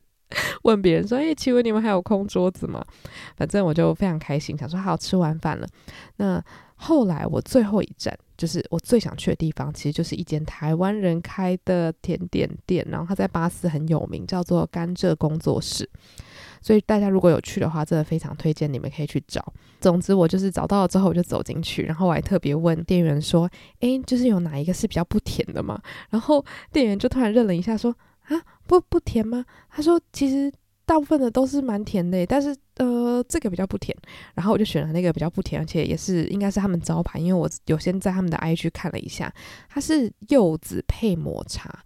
[0.62, 2.84] 问别人说，哎，请问你们还有空桌子吗？
[3.36, 5.66] 反正我就非常开心，想说好，吃完饭了，
[6.16, 6.44] 那。
[6.80, 15.86] 后来我最后一站就是我最想去的地方，其实就是一间台湾人开的甜点店，然后他在巴斯很有名，叫做甘蔗工作室。
[16.60, 19.52] 所以大家如果有去的话，真的非常推荐你们可以去找。
[19.80, 23.48] 总之，我就是找到了之后，我就走进去，然后我还特别问店员说
[23.80, 27.94] ：“诶，就是有哪一个是比较不甜的吗？”然后店员就突然愣了一下，说
[28.26, 30.52] ：“啊，不不甜吗？”他说：“其实
[30.88, 33.94] 大部分的都是蛮甜的，但是呃，这个比较不甜。”
[34.34, 39.30] 然后我就选了那个比较不甜，而且也是应该是他们招牌，因为我有先在他们的 IG 看了一下，
[39.68, 41.84] 它是柚子配抹茶。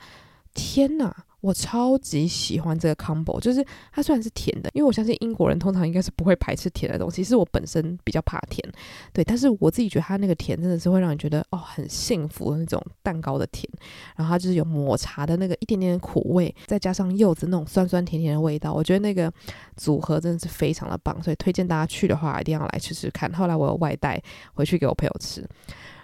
[0.55, 1.25] 天哪！
[1.43, 8.63] 我超级喜欢这个 combo，就是它虽然是甜的，因为我相信英国人通常应该是不会排斥甜的东西，是我本身比较怕甜，
[9.13, 13.69] 对，但是我自己觉得它那个甜真的是会让你觉得哦很幸福的那种蛋糕的甜，
[14.15, 19.31] 然后它就是有抹茶的那个一点点苦味，再加上柚子那种酸酸甜甜的味道，我觉得那个
[19.77, 23.33] 组合真的是非常的棒，所以推荐大家去的话一定要来吃吃看。
[23.33, 24.23] 后来我有外带
[24.55, 25.45] 回去给我朋友吃，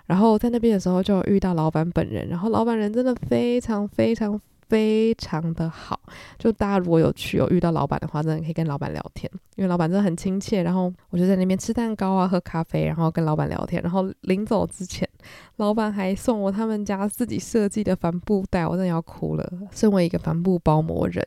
[0.07, 4.41] 然后在那边的时候就遇到老板本人，然后老板人真的非常非常。
[4.69, 5.99] 非常的好，
[6.39, 10.63] 就大家如果有去有遇到老板的话，真的可以跟老板聊天，因为老板真的很亲切。
[10.63, 13.83] 然后我就在那边吃蛋糕啊，喝咖啡，然后跟老板聊天。
[13.83, 15.09] 然后临走之前，
[15.57, 19.53] 老板还送我他们家自己设计的帆布袋，我真的要哭了。
[19.73, 21.27] 身为一个帆布包膜人，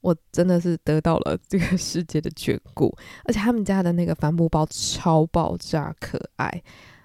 [0.00, 2.94] 我真的是得到了这个世界的眷顾。
[3.24, 6.62] 而且他们家的那个帆布包超爆炸可爱。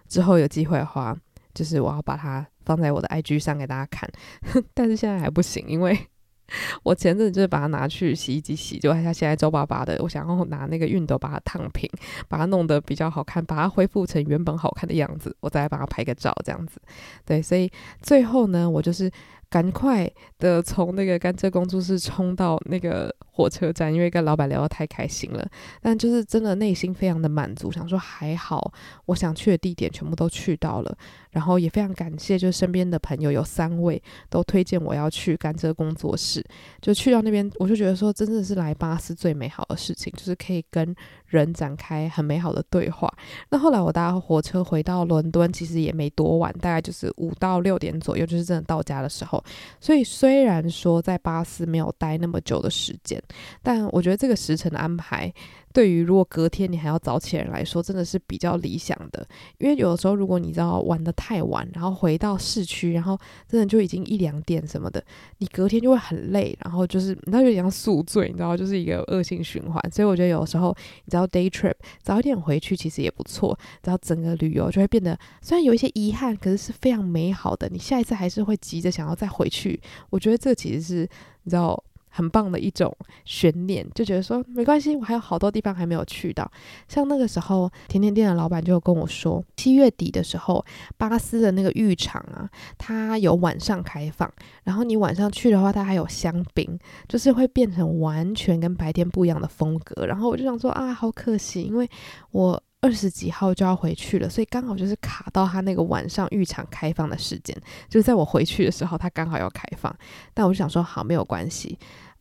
[0.07, 1.15] 之后有机会的话，
[1.53, 2.45] 就是我要把它。
[2.67, 4.07] 放在我的 IG 上给大家看，
[4.75, 5.97] 但是现在还不行，因为
[6.83, 11.89] 我前阵子就是把它拿去洗衣机洗，就它现在皱巴巴的，我想要拿那个熨斗把它烫平，
[12.27, 16.81] 把它弄得比较好看，把它恢复成原本好看的样子，我再来把它拍个照，这样子。
[17.25, 19.09] 对，所以最后呢，我就是。
[19.49, 20.05] 赶快
[20.39, 25.47] 的从那个甘蔗工作室冲到那个火车站，因为跟老板聊得太开心了。
[25.79, 28.73] 但就是真的内心非常的满足，想说还好，
[29.05, 30.97] 我想去的地点全部都去到了。
[31.29, 36.43] 然后也非常感谢，就是身边的朋友有三位都推荐我要去甘蔗工作室。
[36.81, 40.95] 就去到那边，我就觉得说，真的是来巴斯最美好的事情，就是可以跟
[41.27, 43.13] 人展开很美好的对话。
[43.49, 49.43] 那后来我搭火车回到伦敦，其实也没多晚，大概就是五到六点左右，就是真的到家的时候。
[49.79, 53.21] 所以虽然说在巴斯没有待那么久的时间，
[53.61, 55.31] 但我觉得这个时程的安排，
[55.73, 59.25] 对于如果隔天你还要早起来来说，真的是比较理想的。
[59.59, 65.03] 因为有的时候如果你知道玩得太晚，然后回到市区，然后真的就已经一两点什么的，
[65.37, 69.91] 你隔天就会很累，然后就是你知道有点像宿醉，你知道就是一个恶性循环。
[69.91, 77.69] 所以我觉得有时候你知道 day trip 早一点回去其实也不错，然后整个旅游就会变得虽然有一些遗憾，可是是非常美好的。
[77.69, 79.79] 你下一次还是会急着想要再回去。
[80.09, 81.09] 我觉得这其实是
[81.43, 81.83] 你知道。
[82.17, 82.91] 很棒的一种
[83.25, 86.51] 悬念，就觉得说没关系，我还有好多地方还没有去到。
[86.87, 90.65] 像那个时候，甜甜店的老板就跟我说，七月底的时候，
[90.97, 94.27] 巴斯的那个浴场啊，它有晚上开放，
[94.63, 100.07] 然后你晚上去的话，它还有香槟，就是会变成完全跟白天不一样的风格。
[100.07, 101.87] 然后我就想说啊，好可惜，因为
[102.31, 107.55] 我二十几号就要回去了，所以刚好就是卡到他那个晚上浴场开放的时间，
[107.89, 109.93] 就是在我回去的时候，他刚好要开放。
[110.33, 111.77] 但我就想说，好，没有关系。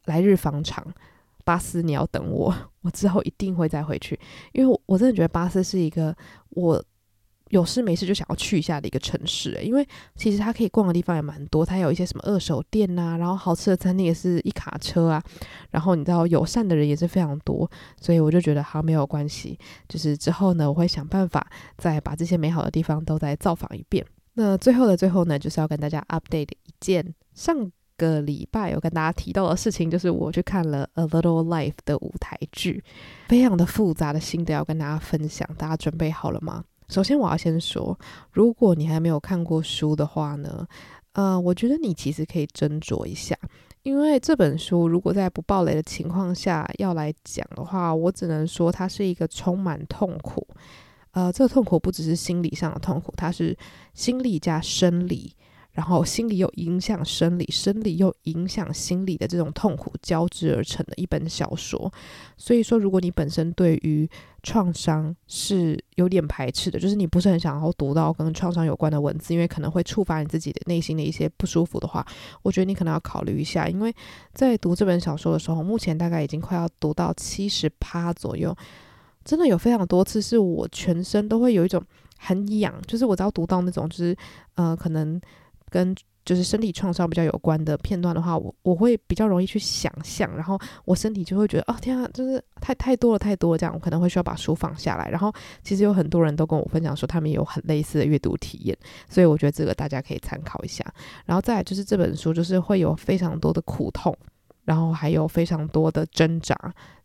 [0.06, 0.84] 来日方长，
[1.44, 4.18] 巴斯，你要等我， 我之后一定会再回去，
[4.52, 6.16] 因为我我真的觉得巴斯是一个
[6.50, 6.82] 我
[7.50, 15.22] 有事没事就想要去一下的一个城市，因为其实它可以逛的地方也蛮多，它有一些什么二手店呐、然后好吃的餐厅也是一卡车啊，
[15.70, 19.56] 然后你知道友善的人也是非常多，所以我就觉得好，没有关系，
[19.88, 21.46] 就是之后呢，我会想办法
[21.78, 24.04] 再把这些美好的地方都再造访一遍。
[24.34, 27.70] 那最后的最后呢，就是要跟大家 update 一件上。
[27.96, 32.82] 个礼拜有跟大家提到的事情，就是我去看了《A Little Life》的舞台剧，
[33.28, 36.64] 非常的复杂的心得要跟大家分享，大家准备好了吗？
[36.88, 37.98] 首先我要先说，
[38.30, 40.66] 如果你还没有看过书的话呢，
[41.14, 43.36] 呃，我觉得你其实可以斟酌一下，
[43.82, 50.46] 因为这本书如果在不爆雷的情况下要来讲的话，我只能说它是一个充满痛苦，
[51.12, 53.56] 呃，这个痛苦不只是心理上的痛苦，它是
[53.92, 55.34] 心理加生理。
[55.76, 61.92] 然后心理又影响生理，生理又影响心理的这种痛苦交织而成的一本小说。
[62.38, 64.08] 所以说，如果你本身对于
[64.42, 72.02] 创伤是有点排斥的，就是你不是很想要读到跟创伤有关的文字，因为可能会触发你自己的内心的一些不舒服的话，
[72.40, 73.68] 我觉得你可能要考虑一下。
[73.68, 73.94] 因为
[74.32, 78.56] 在读这本小说的时候，目前大概已经快要读到七十趴左右，
[79.26, 81.82] 真的有非常多次是我全身都会有一种
[82.16, 84.16] 很痒，就是我只要读到那种，就是
[84.54, 85.20] 呃，可能。
[85.70, 95.08] 跟就是身体创伤比较有关的片段的话，我我会比较容易去想象，然后我身体就会觉得哦天啊，就是太太多了太多，这样我可能会需要把书放下来。
[95.08, 98.76] 然后其实有很多人都跟我分享说，他们有很类似的阅读体验，
[99.08, 100.84] 所以我觉得这个大家可以参考一下。
[101.26, 104.12] 然后再就是这本书就是会有非常多的苦痛，
[104.66, 106.54] 然后还有非常多的挣扎。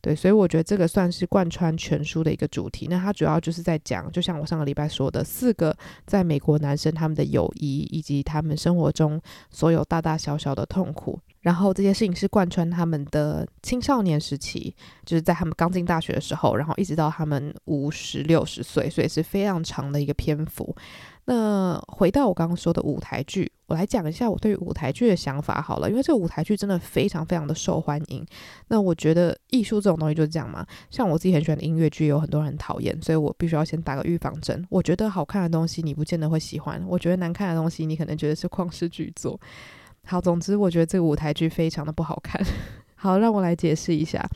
[0.01, 2.87] 对，所以我觉得这个算是贯穿全书的一个主题。
[2.89, 5.73] 那它主要就是在讲，就像我上个礼拜说的，四个
[6.05, 11.17] 在美国男生他们的友谊，以及他们生活中所有大大小小的痛苦。
[11.41, 20.75] 然后这些事情是贯穿他们的青少年时期，就是在他们刚进大学的时候，然后一直到他们五十六十岁，所以是非常长的一个篇幅。
[21.25, 28.25] 那回到我刚刚说的舞台剧，我来讲一下我对于舞台剧的想法好了，因为这个舞台剧真的非常非常的受欢迎。
[28.69, 34.65] 那我觉得艺术这种东西就是这样嘛，像我自己很喜欢的音乐剧，有很多人讨厌，所以我必须要先打个预防针。
[34.69, 39.39] 我觉得好看的东西，你不见得会喜欢；我觉得难看的东西，你可能觉得是旷世巨作。
[40.05, 42.43] 好，总之我觉得这个舞台剧非常的不好看。
[42.95, 44.27] 好，让我来解释一下。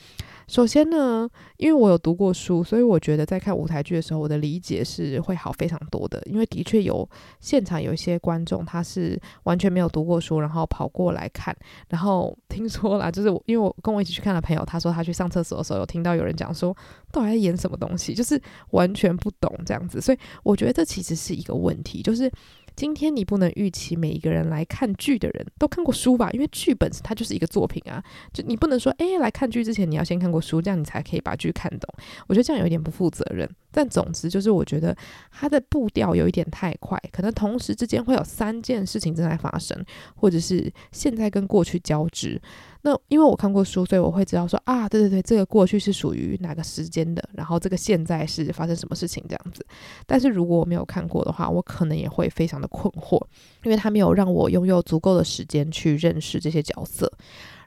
[0.47, 1.27] 首先呢，
[1.57, 6.21] 因为我有读过书，所以我觉得在看舞台剧的时候，我的理解是会好非常多的。
[6.25, 7.07] 因为的确有
[7.39, 11.55] 现场有一些观众，他是完全没有读过书，然后跑过来看。
[11.89, 16.75] 然后听说啦，就是因为我跟我一起去看的朋友，他说他去上厕所的时候，有听到有人讲说，
[17.11, 18.39] 到底在演什么东西，就是
[18.71, 19.99] 完全不懂这样子。
[19.99, 22.31] 所以我觉得这其实是一个问题，就是。
[22.75, 26.29] 今天你不能预期每一个人来看剧的人都看过书吧？
[26.31, 31.93] 因为剧本它就是一个作品啊，就你不能说，诶，来看剧之前你要先看过书，这样你才可以把剧看懂。
[32.27, 33.49] 我觉得这样有点不负责任。
[33.75, 34.95] 但总之就是，我觉得
[35.29, 39.77] 它的步调有一点太快，可能同时之间会有三件事情正在发生，
[40.15, 42.41] 或者是现在跟过去交织。
[42.83, 49.65] 那因为我看过书，所以我会知道说啊，对对对，这个过去是属于哪个时间的，然后这个现在是发生什么事情这样子。
[50.05, 53.21] 但是如果我没有看过的话，我可能也会非常的困惑，
[53.63, 57.11] 因为他没有让我拥有足够的时间去认识这些角色。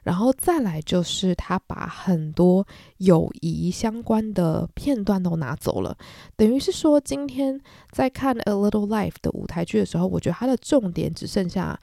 [0.03, 2.65] 然后再来就是他把很多
[2.97, 5.95] 友谊相关的片段都拿走了，
[6.37, 7.59] 等于是说今天
[7.91, 11.79] 在看《A Little Life》的舞台剧的时候，我觉得它的重点只剩下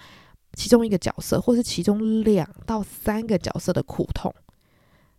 [0.55, 4.35] 其中一个角色，或是其中两到三个角色的苦痛，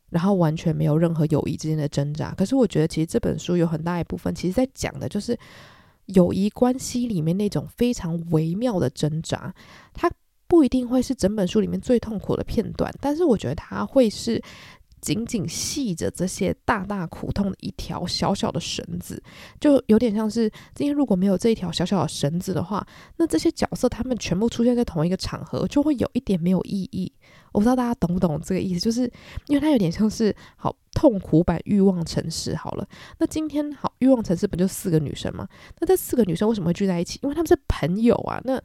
[0.09, 2.33] 然后完全没有任何友谊之间的挣扎。
[2.33, 5.37] 可是我觉得其实这本书有很大一部分，其实在讲的就是
[6.05, 9.53] 友谊关系里面那种非常微妙的挣扎，
[9.93, 10.11] 它。
[10.47, 14.41] 不一定会是整本书里面最痛苦的片段，但是我觉得它会是
[14.99, 19.21] 紧紧系着这些大大苦痛的一条小小的绳子，
[19.59, 22.85] 就有点像是今天如果没有这一条小小的绳子的话，
[23.17, 27.11] 那这些角色他们全部出现在同一个场合，就会有一点没有意义。
[27.53, 29.01] 我不知道大家懂不懂这个意思，就是
[29.47, 32.87] 因为它有点像是好痛苦版欲望城市好了。
[33.19, 35.47] 那今天好欲望城市不就四个女生吗？
[35.79, 37.19] 那这四个女生为什么会聚在一起？
[37.23, 38.41] 因为她们是朋友啊。
[38.43, 38.61] 那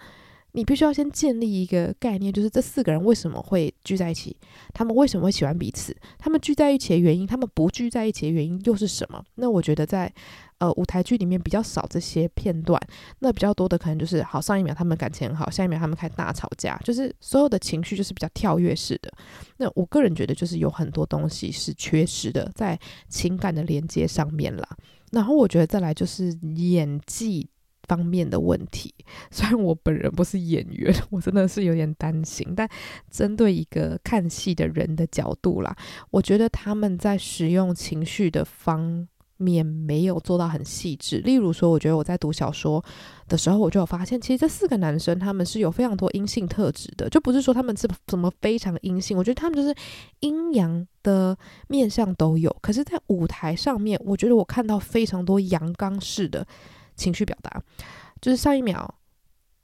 [0.53, 4.37] 你必须要先建立一个概念，就是这四个人为什么会聚在一起？
[4.75, 5.97] 他们为什么会喜欢彼此？
[6.19, 9.25] 他们聚在一起的原因，他们不聚在一起的原因又是什么？
[9.37, 10.13] 那我觉得在
[10.59, 12.79] 呃舞台剧里面比较少这些片段，
[13.21, 19.11] 那比较多的可能就是好，上一秒他们感情很好，下一秒他们开始大吵架，就是所有的情绪就是比较跳跃式的。
[19.57, 24.69] 那我个人觉得就是有很多东西是缺失的，在情感的连接上面啦。
[25.13, 27.49] 然后我觉得再来就是演技。
[27.93, 28.95] 方面的问题，
[29.31, 32.55] 虽然我本人不是演员， 我真的是有点担心。
[32.57, 32.67] 但
[33.11, 35.77] 针对一个看戏的人的角度啦，
[36.11, 41.19] 我觉得他们在使用情绪的方面没有做到很细致。
[41.19, 42.83] 例如说，我觉得我在读小说
[43.29, 49.75] 的时候，我就有发现，其实这四个男生他们是有非常多阴性特质的，就不是说他们是怎么非常阴性，我觉得他们就是
[50.21, 51.37] 阴阳的
[51.69, 52.57] 面相都有。
[52.63, 56.47] 可是，在舞台上面，我觉得我看到非常多阳刚式的。
[56.97, 57.63] 情绪表达，
[58.21, 58.95] 就是上一秒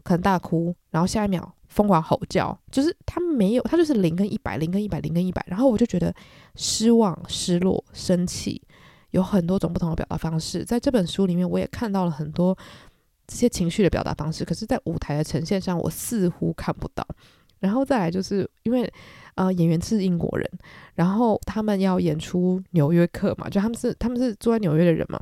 [0.03, 5.45] 可能大哭，然后下一秒疯狂吼叫，就是他没有，他就是零跟一百，零跟一百，零跟一百。
[5.49, 6.15] 然后我就觉得
[6.57, 8.63] 失望、失落、生气，
[9.11, 10.65] 有很多种不同的表达方式。
[10.65, 12.57] 在这本书里面，我也看到了很多
[13.27, 17.07] 这些情绪的表达方式，可是，在舞台的呈现上，我似乎看不到。
[17.61, 18.91] 然后再来就是因为
[19.35, 20.49] 呃演员是英国人，
[20.95, 25.21] 然后他们要演出纽约客嘛，就他们是他们是住在纽约的人嘛。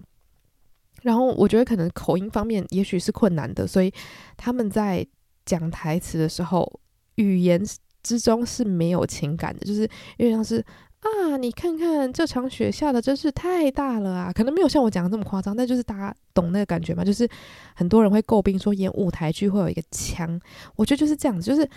[1.07, 3.93] 然后我觉得可能口音方面也许是困难的，所以
[4.37, 5.07] 他们在
[5.45, 6.81] 讲台词的时候，
[7.15, 7.65] 语言
[8.03, 9.83] 之中是没有情感的，就是
[10.17, 10.57] 因为像是
[10.99, 17.29] 啊，你看看这场雪下的真是太大了啊，可能没有像我讲的这么夸张，但就是大家懂那个感觉嘛，就是
[17.77, 20.41] 很多人会诟病说演舞台剧会有一个腔，
[20.75, 21.69] 我觉得就是这样子，就是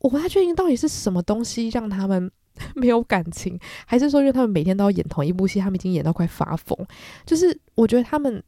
[0.00, 2.30] 我不太确定到底是什么东西让他们
[2.76, 6.78] 没有感情，还是说因为他们每天都要演同一部戏，他们已经演到快发疯，
[7.24, 8.42] 就是我觉得他们。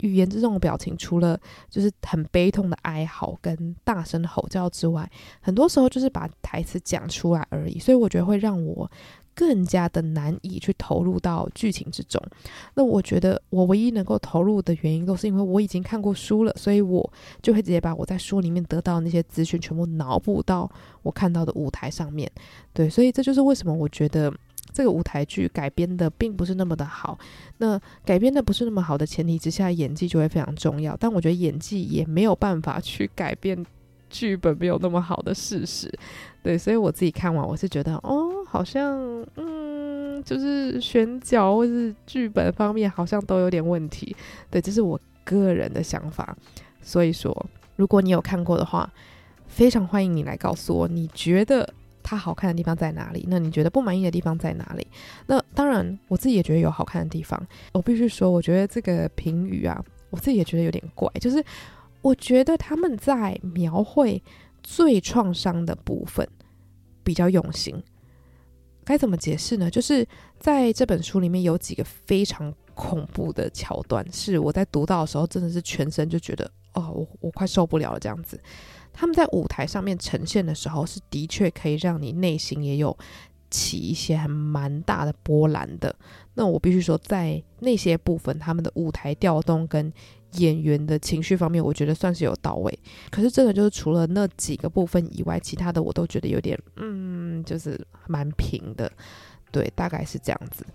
[0.00, 1.38] 语言之中的表情，除了
[1.70, 7.78] 就是很悲痛的哀嚎跟大声吼叫之外，很多时候就是把台词讲出来而已。
[7.78, 8.90] 所以我觉得会让我
[9.34, 12.22] 更加的难以去投入到剧情之中。
[12.74, 20.70] 那我觉得我唯一能够投入的原因，都是因为我已经看过书了，所以我就会直接把我在书里面得到的那些资讯全部脑补到
[21.02, 22.30] 我看到的舞台上面。
[22.72, 24.32] 对，所以这就是为什么我觉得
[24.72, 27.18] 这个舞台剧改编的并不是那么的好。
[27.58, 30.96] 那改编的不是那么好的前提之下，演技就会非常重要。
[30.98, 33.64] 但我觉得演技也没有办法去改变。
[34.08, 35.92] 剧本没有那么好的事实，
[36.40, 38.96] 对，所以我自己看完，我是觉得，哦，好像，
[39.34, 44.14] 嗯，就是选角或是剧本方面好像都有点问题，
[44.48, 46.36] 对，这是我个人的想法。
[46.80, 47.34] 所以说，
[47.74, 48.88] 如果你有看过的话，
[49.48, 51.68] 非常欢迎你来告诉我，你觉得
[52.06, 53.26] 它好看的地方在哪里？
[53.28, 54.86] 那你觉得不满意的地方在哪里？
[55.26, 57.44] 那当然，我自己也觉得有好看的地方。
[57.72, 61.44] 我必须说，我觉得这个评语啊，我自己也觉得有点怪，就是。
[62.02, 64.22] 我觉得他们在描绘
[64.62, 66.28] 最创伤的部分
[67.02, 67.82] 比较用心。
[68.84, 69.68] 该怎么解释呢？
[69.68, 70.06] 就是
[70.38, 78.40] 在这本书里面有几个非常恐怖的桥段，是我在读到的时候真的是全身就觉得哦，我我快受不了了这样子。
[78.96, 82.96] 他们在舞台上面呈现的时候，是的确可以让你内心也有
[83.50, 85.94] 起一些还蛮大的波澜的。
[86.34, 89.92] 那我必须说，在那些部分，他们的舞台调动跟
[90.32, 92.78] 演员的情绪方面，我觉得算是有到位。
[93.10, 98.90] 可是真的就是除了那几个部分以外，其他的我都觉得有点，嗯，就是蛮平的。
[99.52, 100.66] 对，大概是这样子。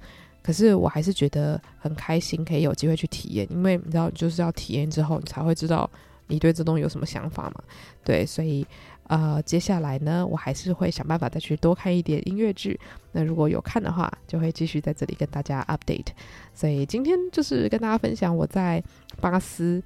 [0.42, 5.88] 可是我还是觉得很开心，可以有机会去体验，因为你知道，就是要体验之后，你才会知道
[6.32, 7.64] 你对这东西有什么想法吗。
[8.04, 8.66] 对，所以。
[9.08, 12.80] 呃，接下来呢，我还是会想办法再去多看一点音乐剧。
[13.12, 16.14] 那如果有看的话，就会继续在这里跟大家 update。
[16.54, 18.82] 所以今天就是跟大家分享我在
[19.20, 19.84] 巴斯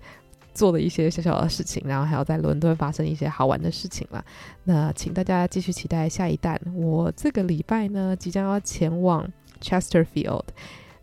[0.54, 4.24] 做的一些小小的事情，然后还有在伦敦发生一些好玩的事情了。
[4.64, 6.62] 那请大家继续期待下一弹。
[6.76, 9.28] 我这个礼拜呢，即将要前往
[9.60, 10.44] Chesterfield，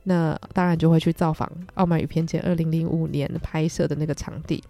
[0.04, 4.62] 那当然就会去造访《傲慢与偏见》二零零五年拍摄的那个场地。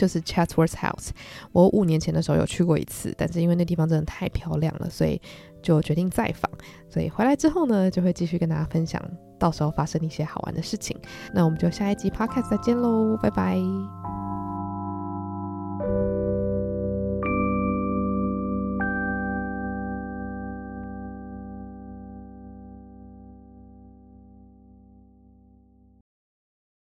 [0.00, 1.10] 就是 Chatsworth House，
[1.52, 5.20] 我五年前的时候有去过一次，但是因为那地方真的太漂亮了，所以
[5.60, 6.50] 就决定再访。
[6.88, 8.98] 所以回来之后呢，就会继续跟大家分享
[9.38, 10.96] 到时候发生的一些好玩的事情。
[11.34, 13.60] 那我们就下一集 Podcast 再见喽，拜拜。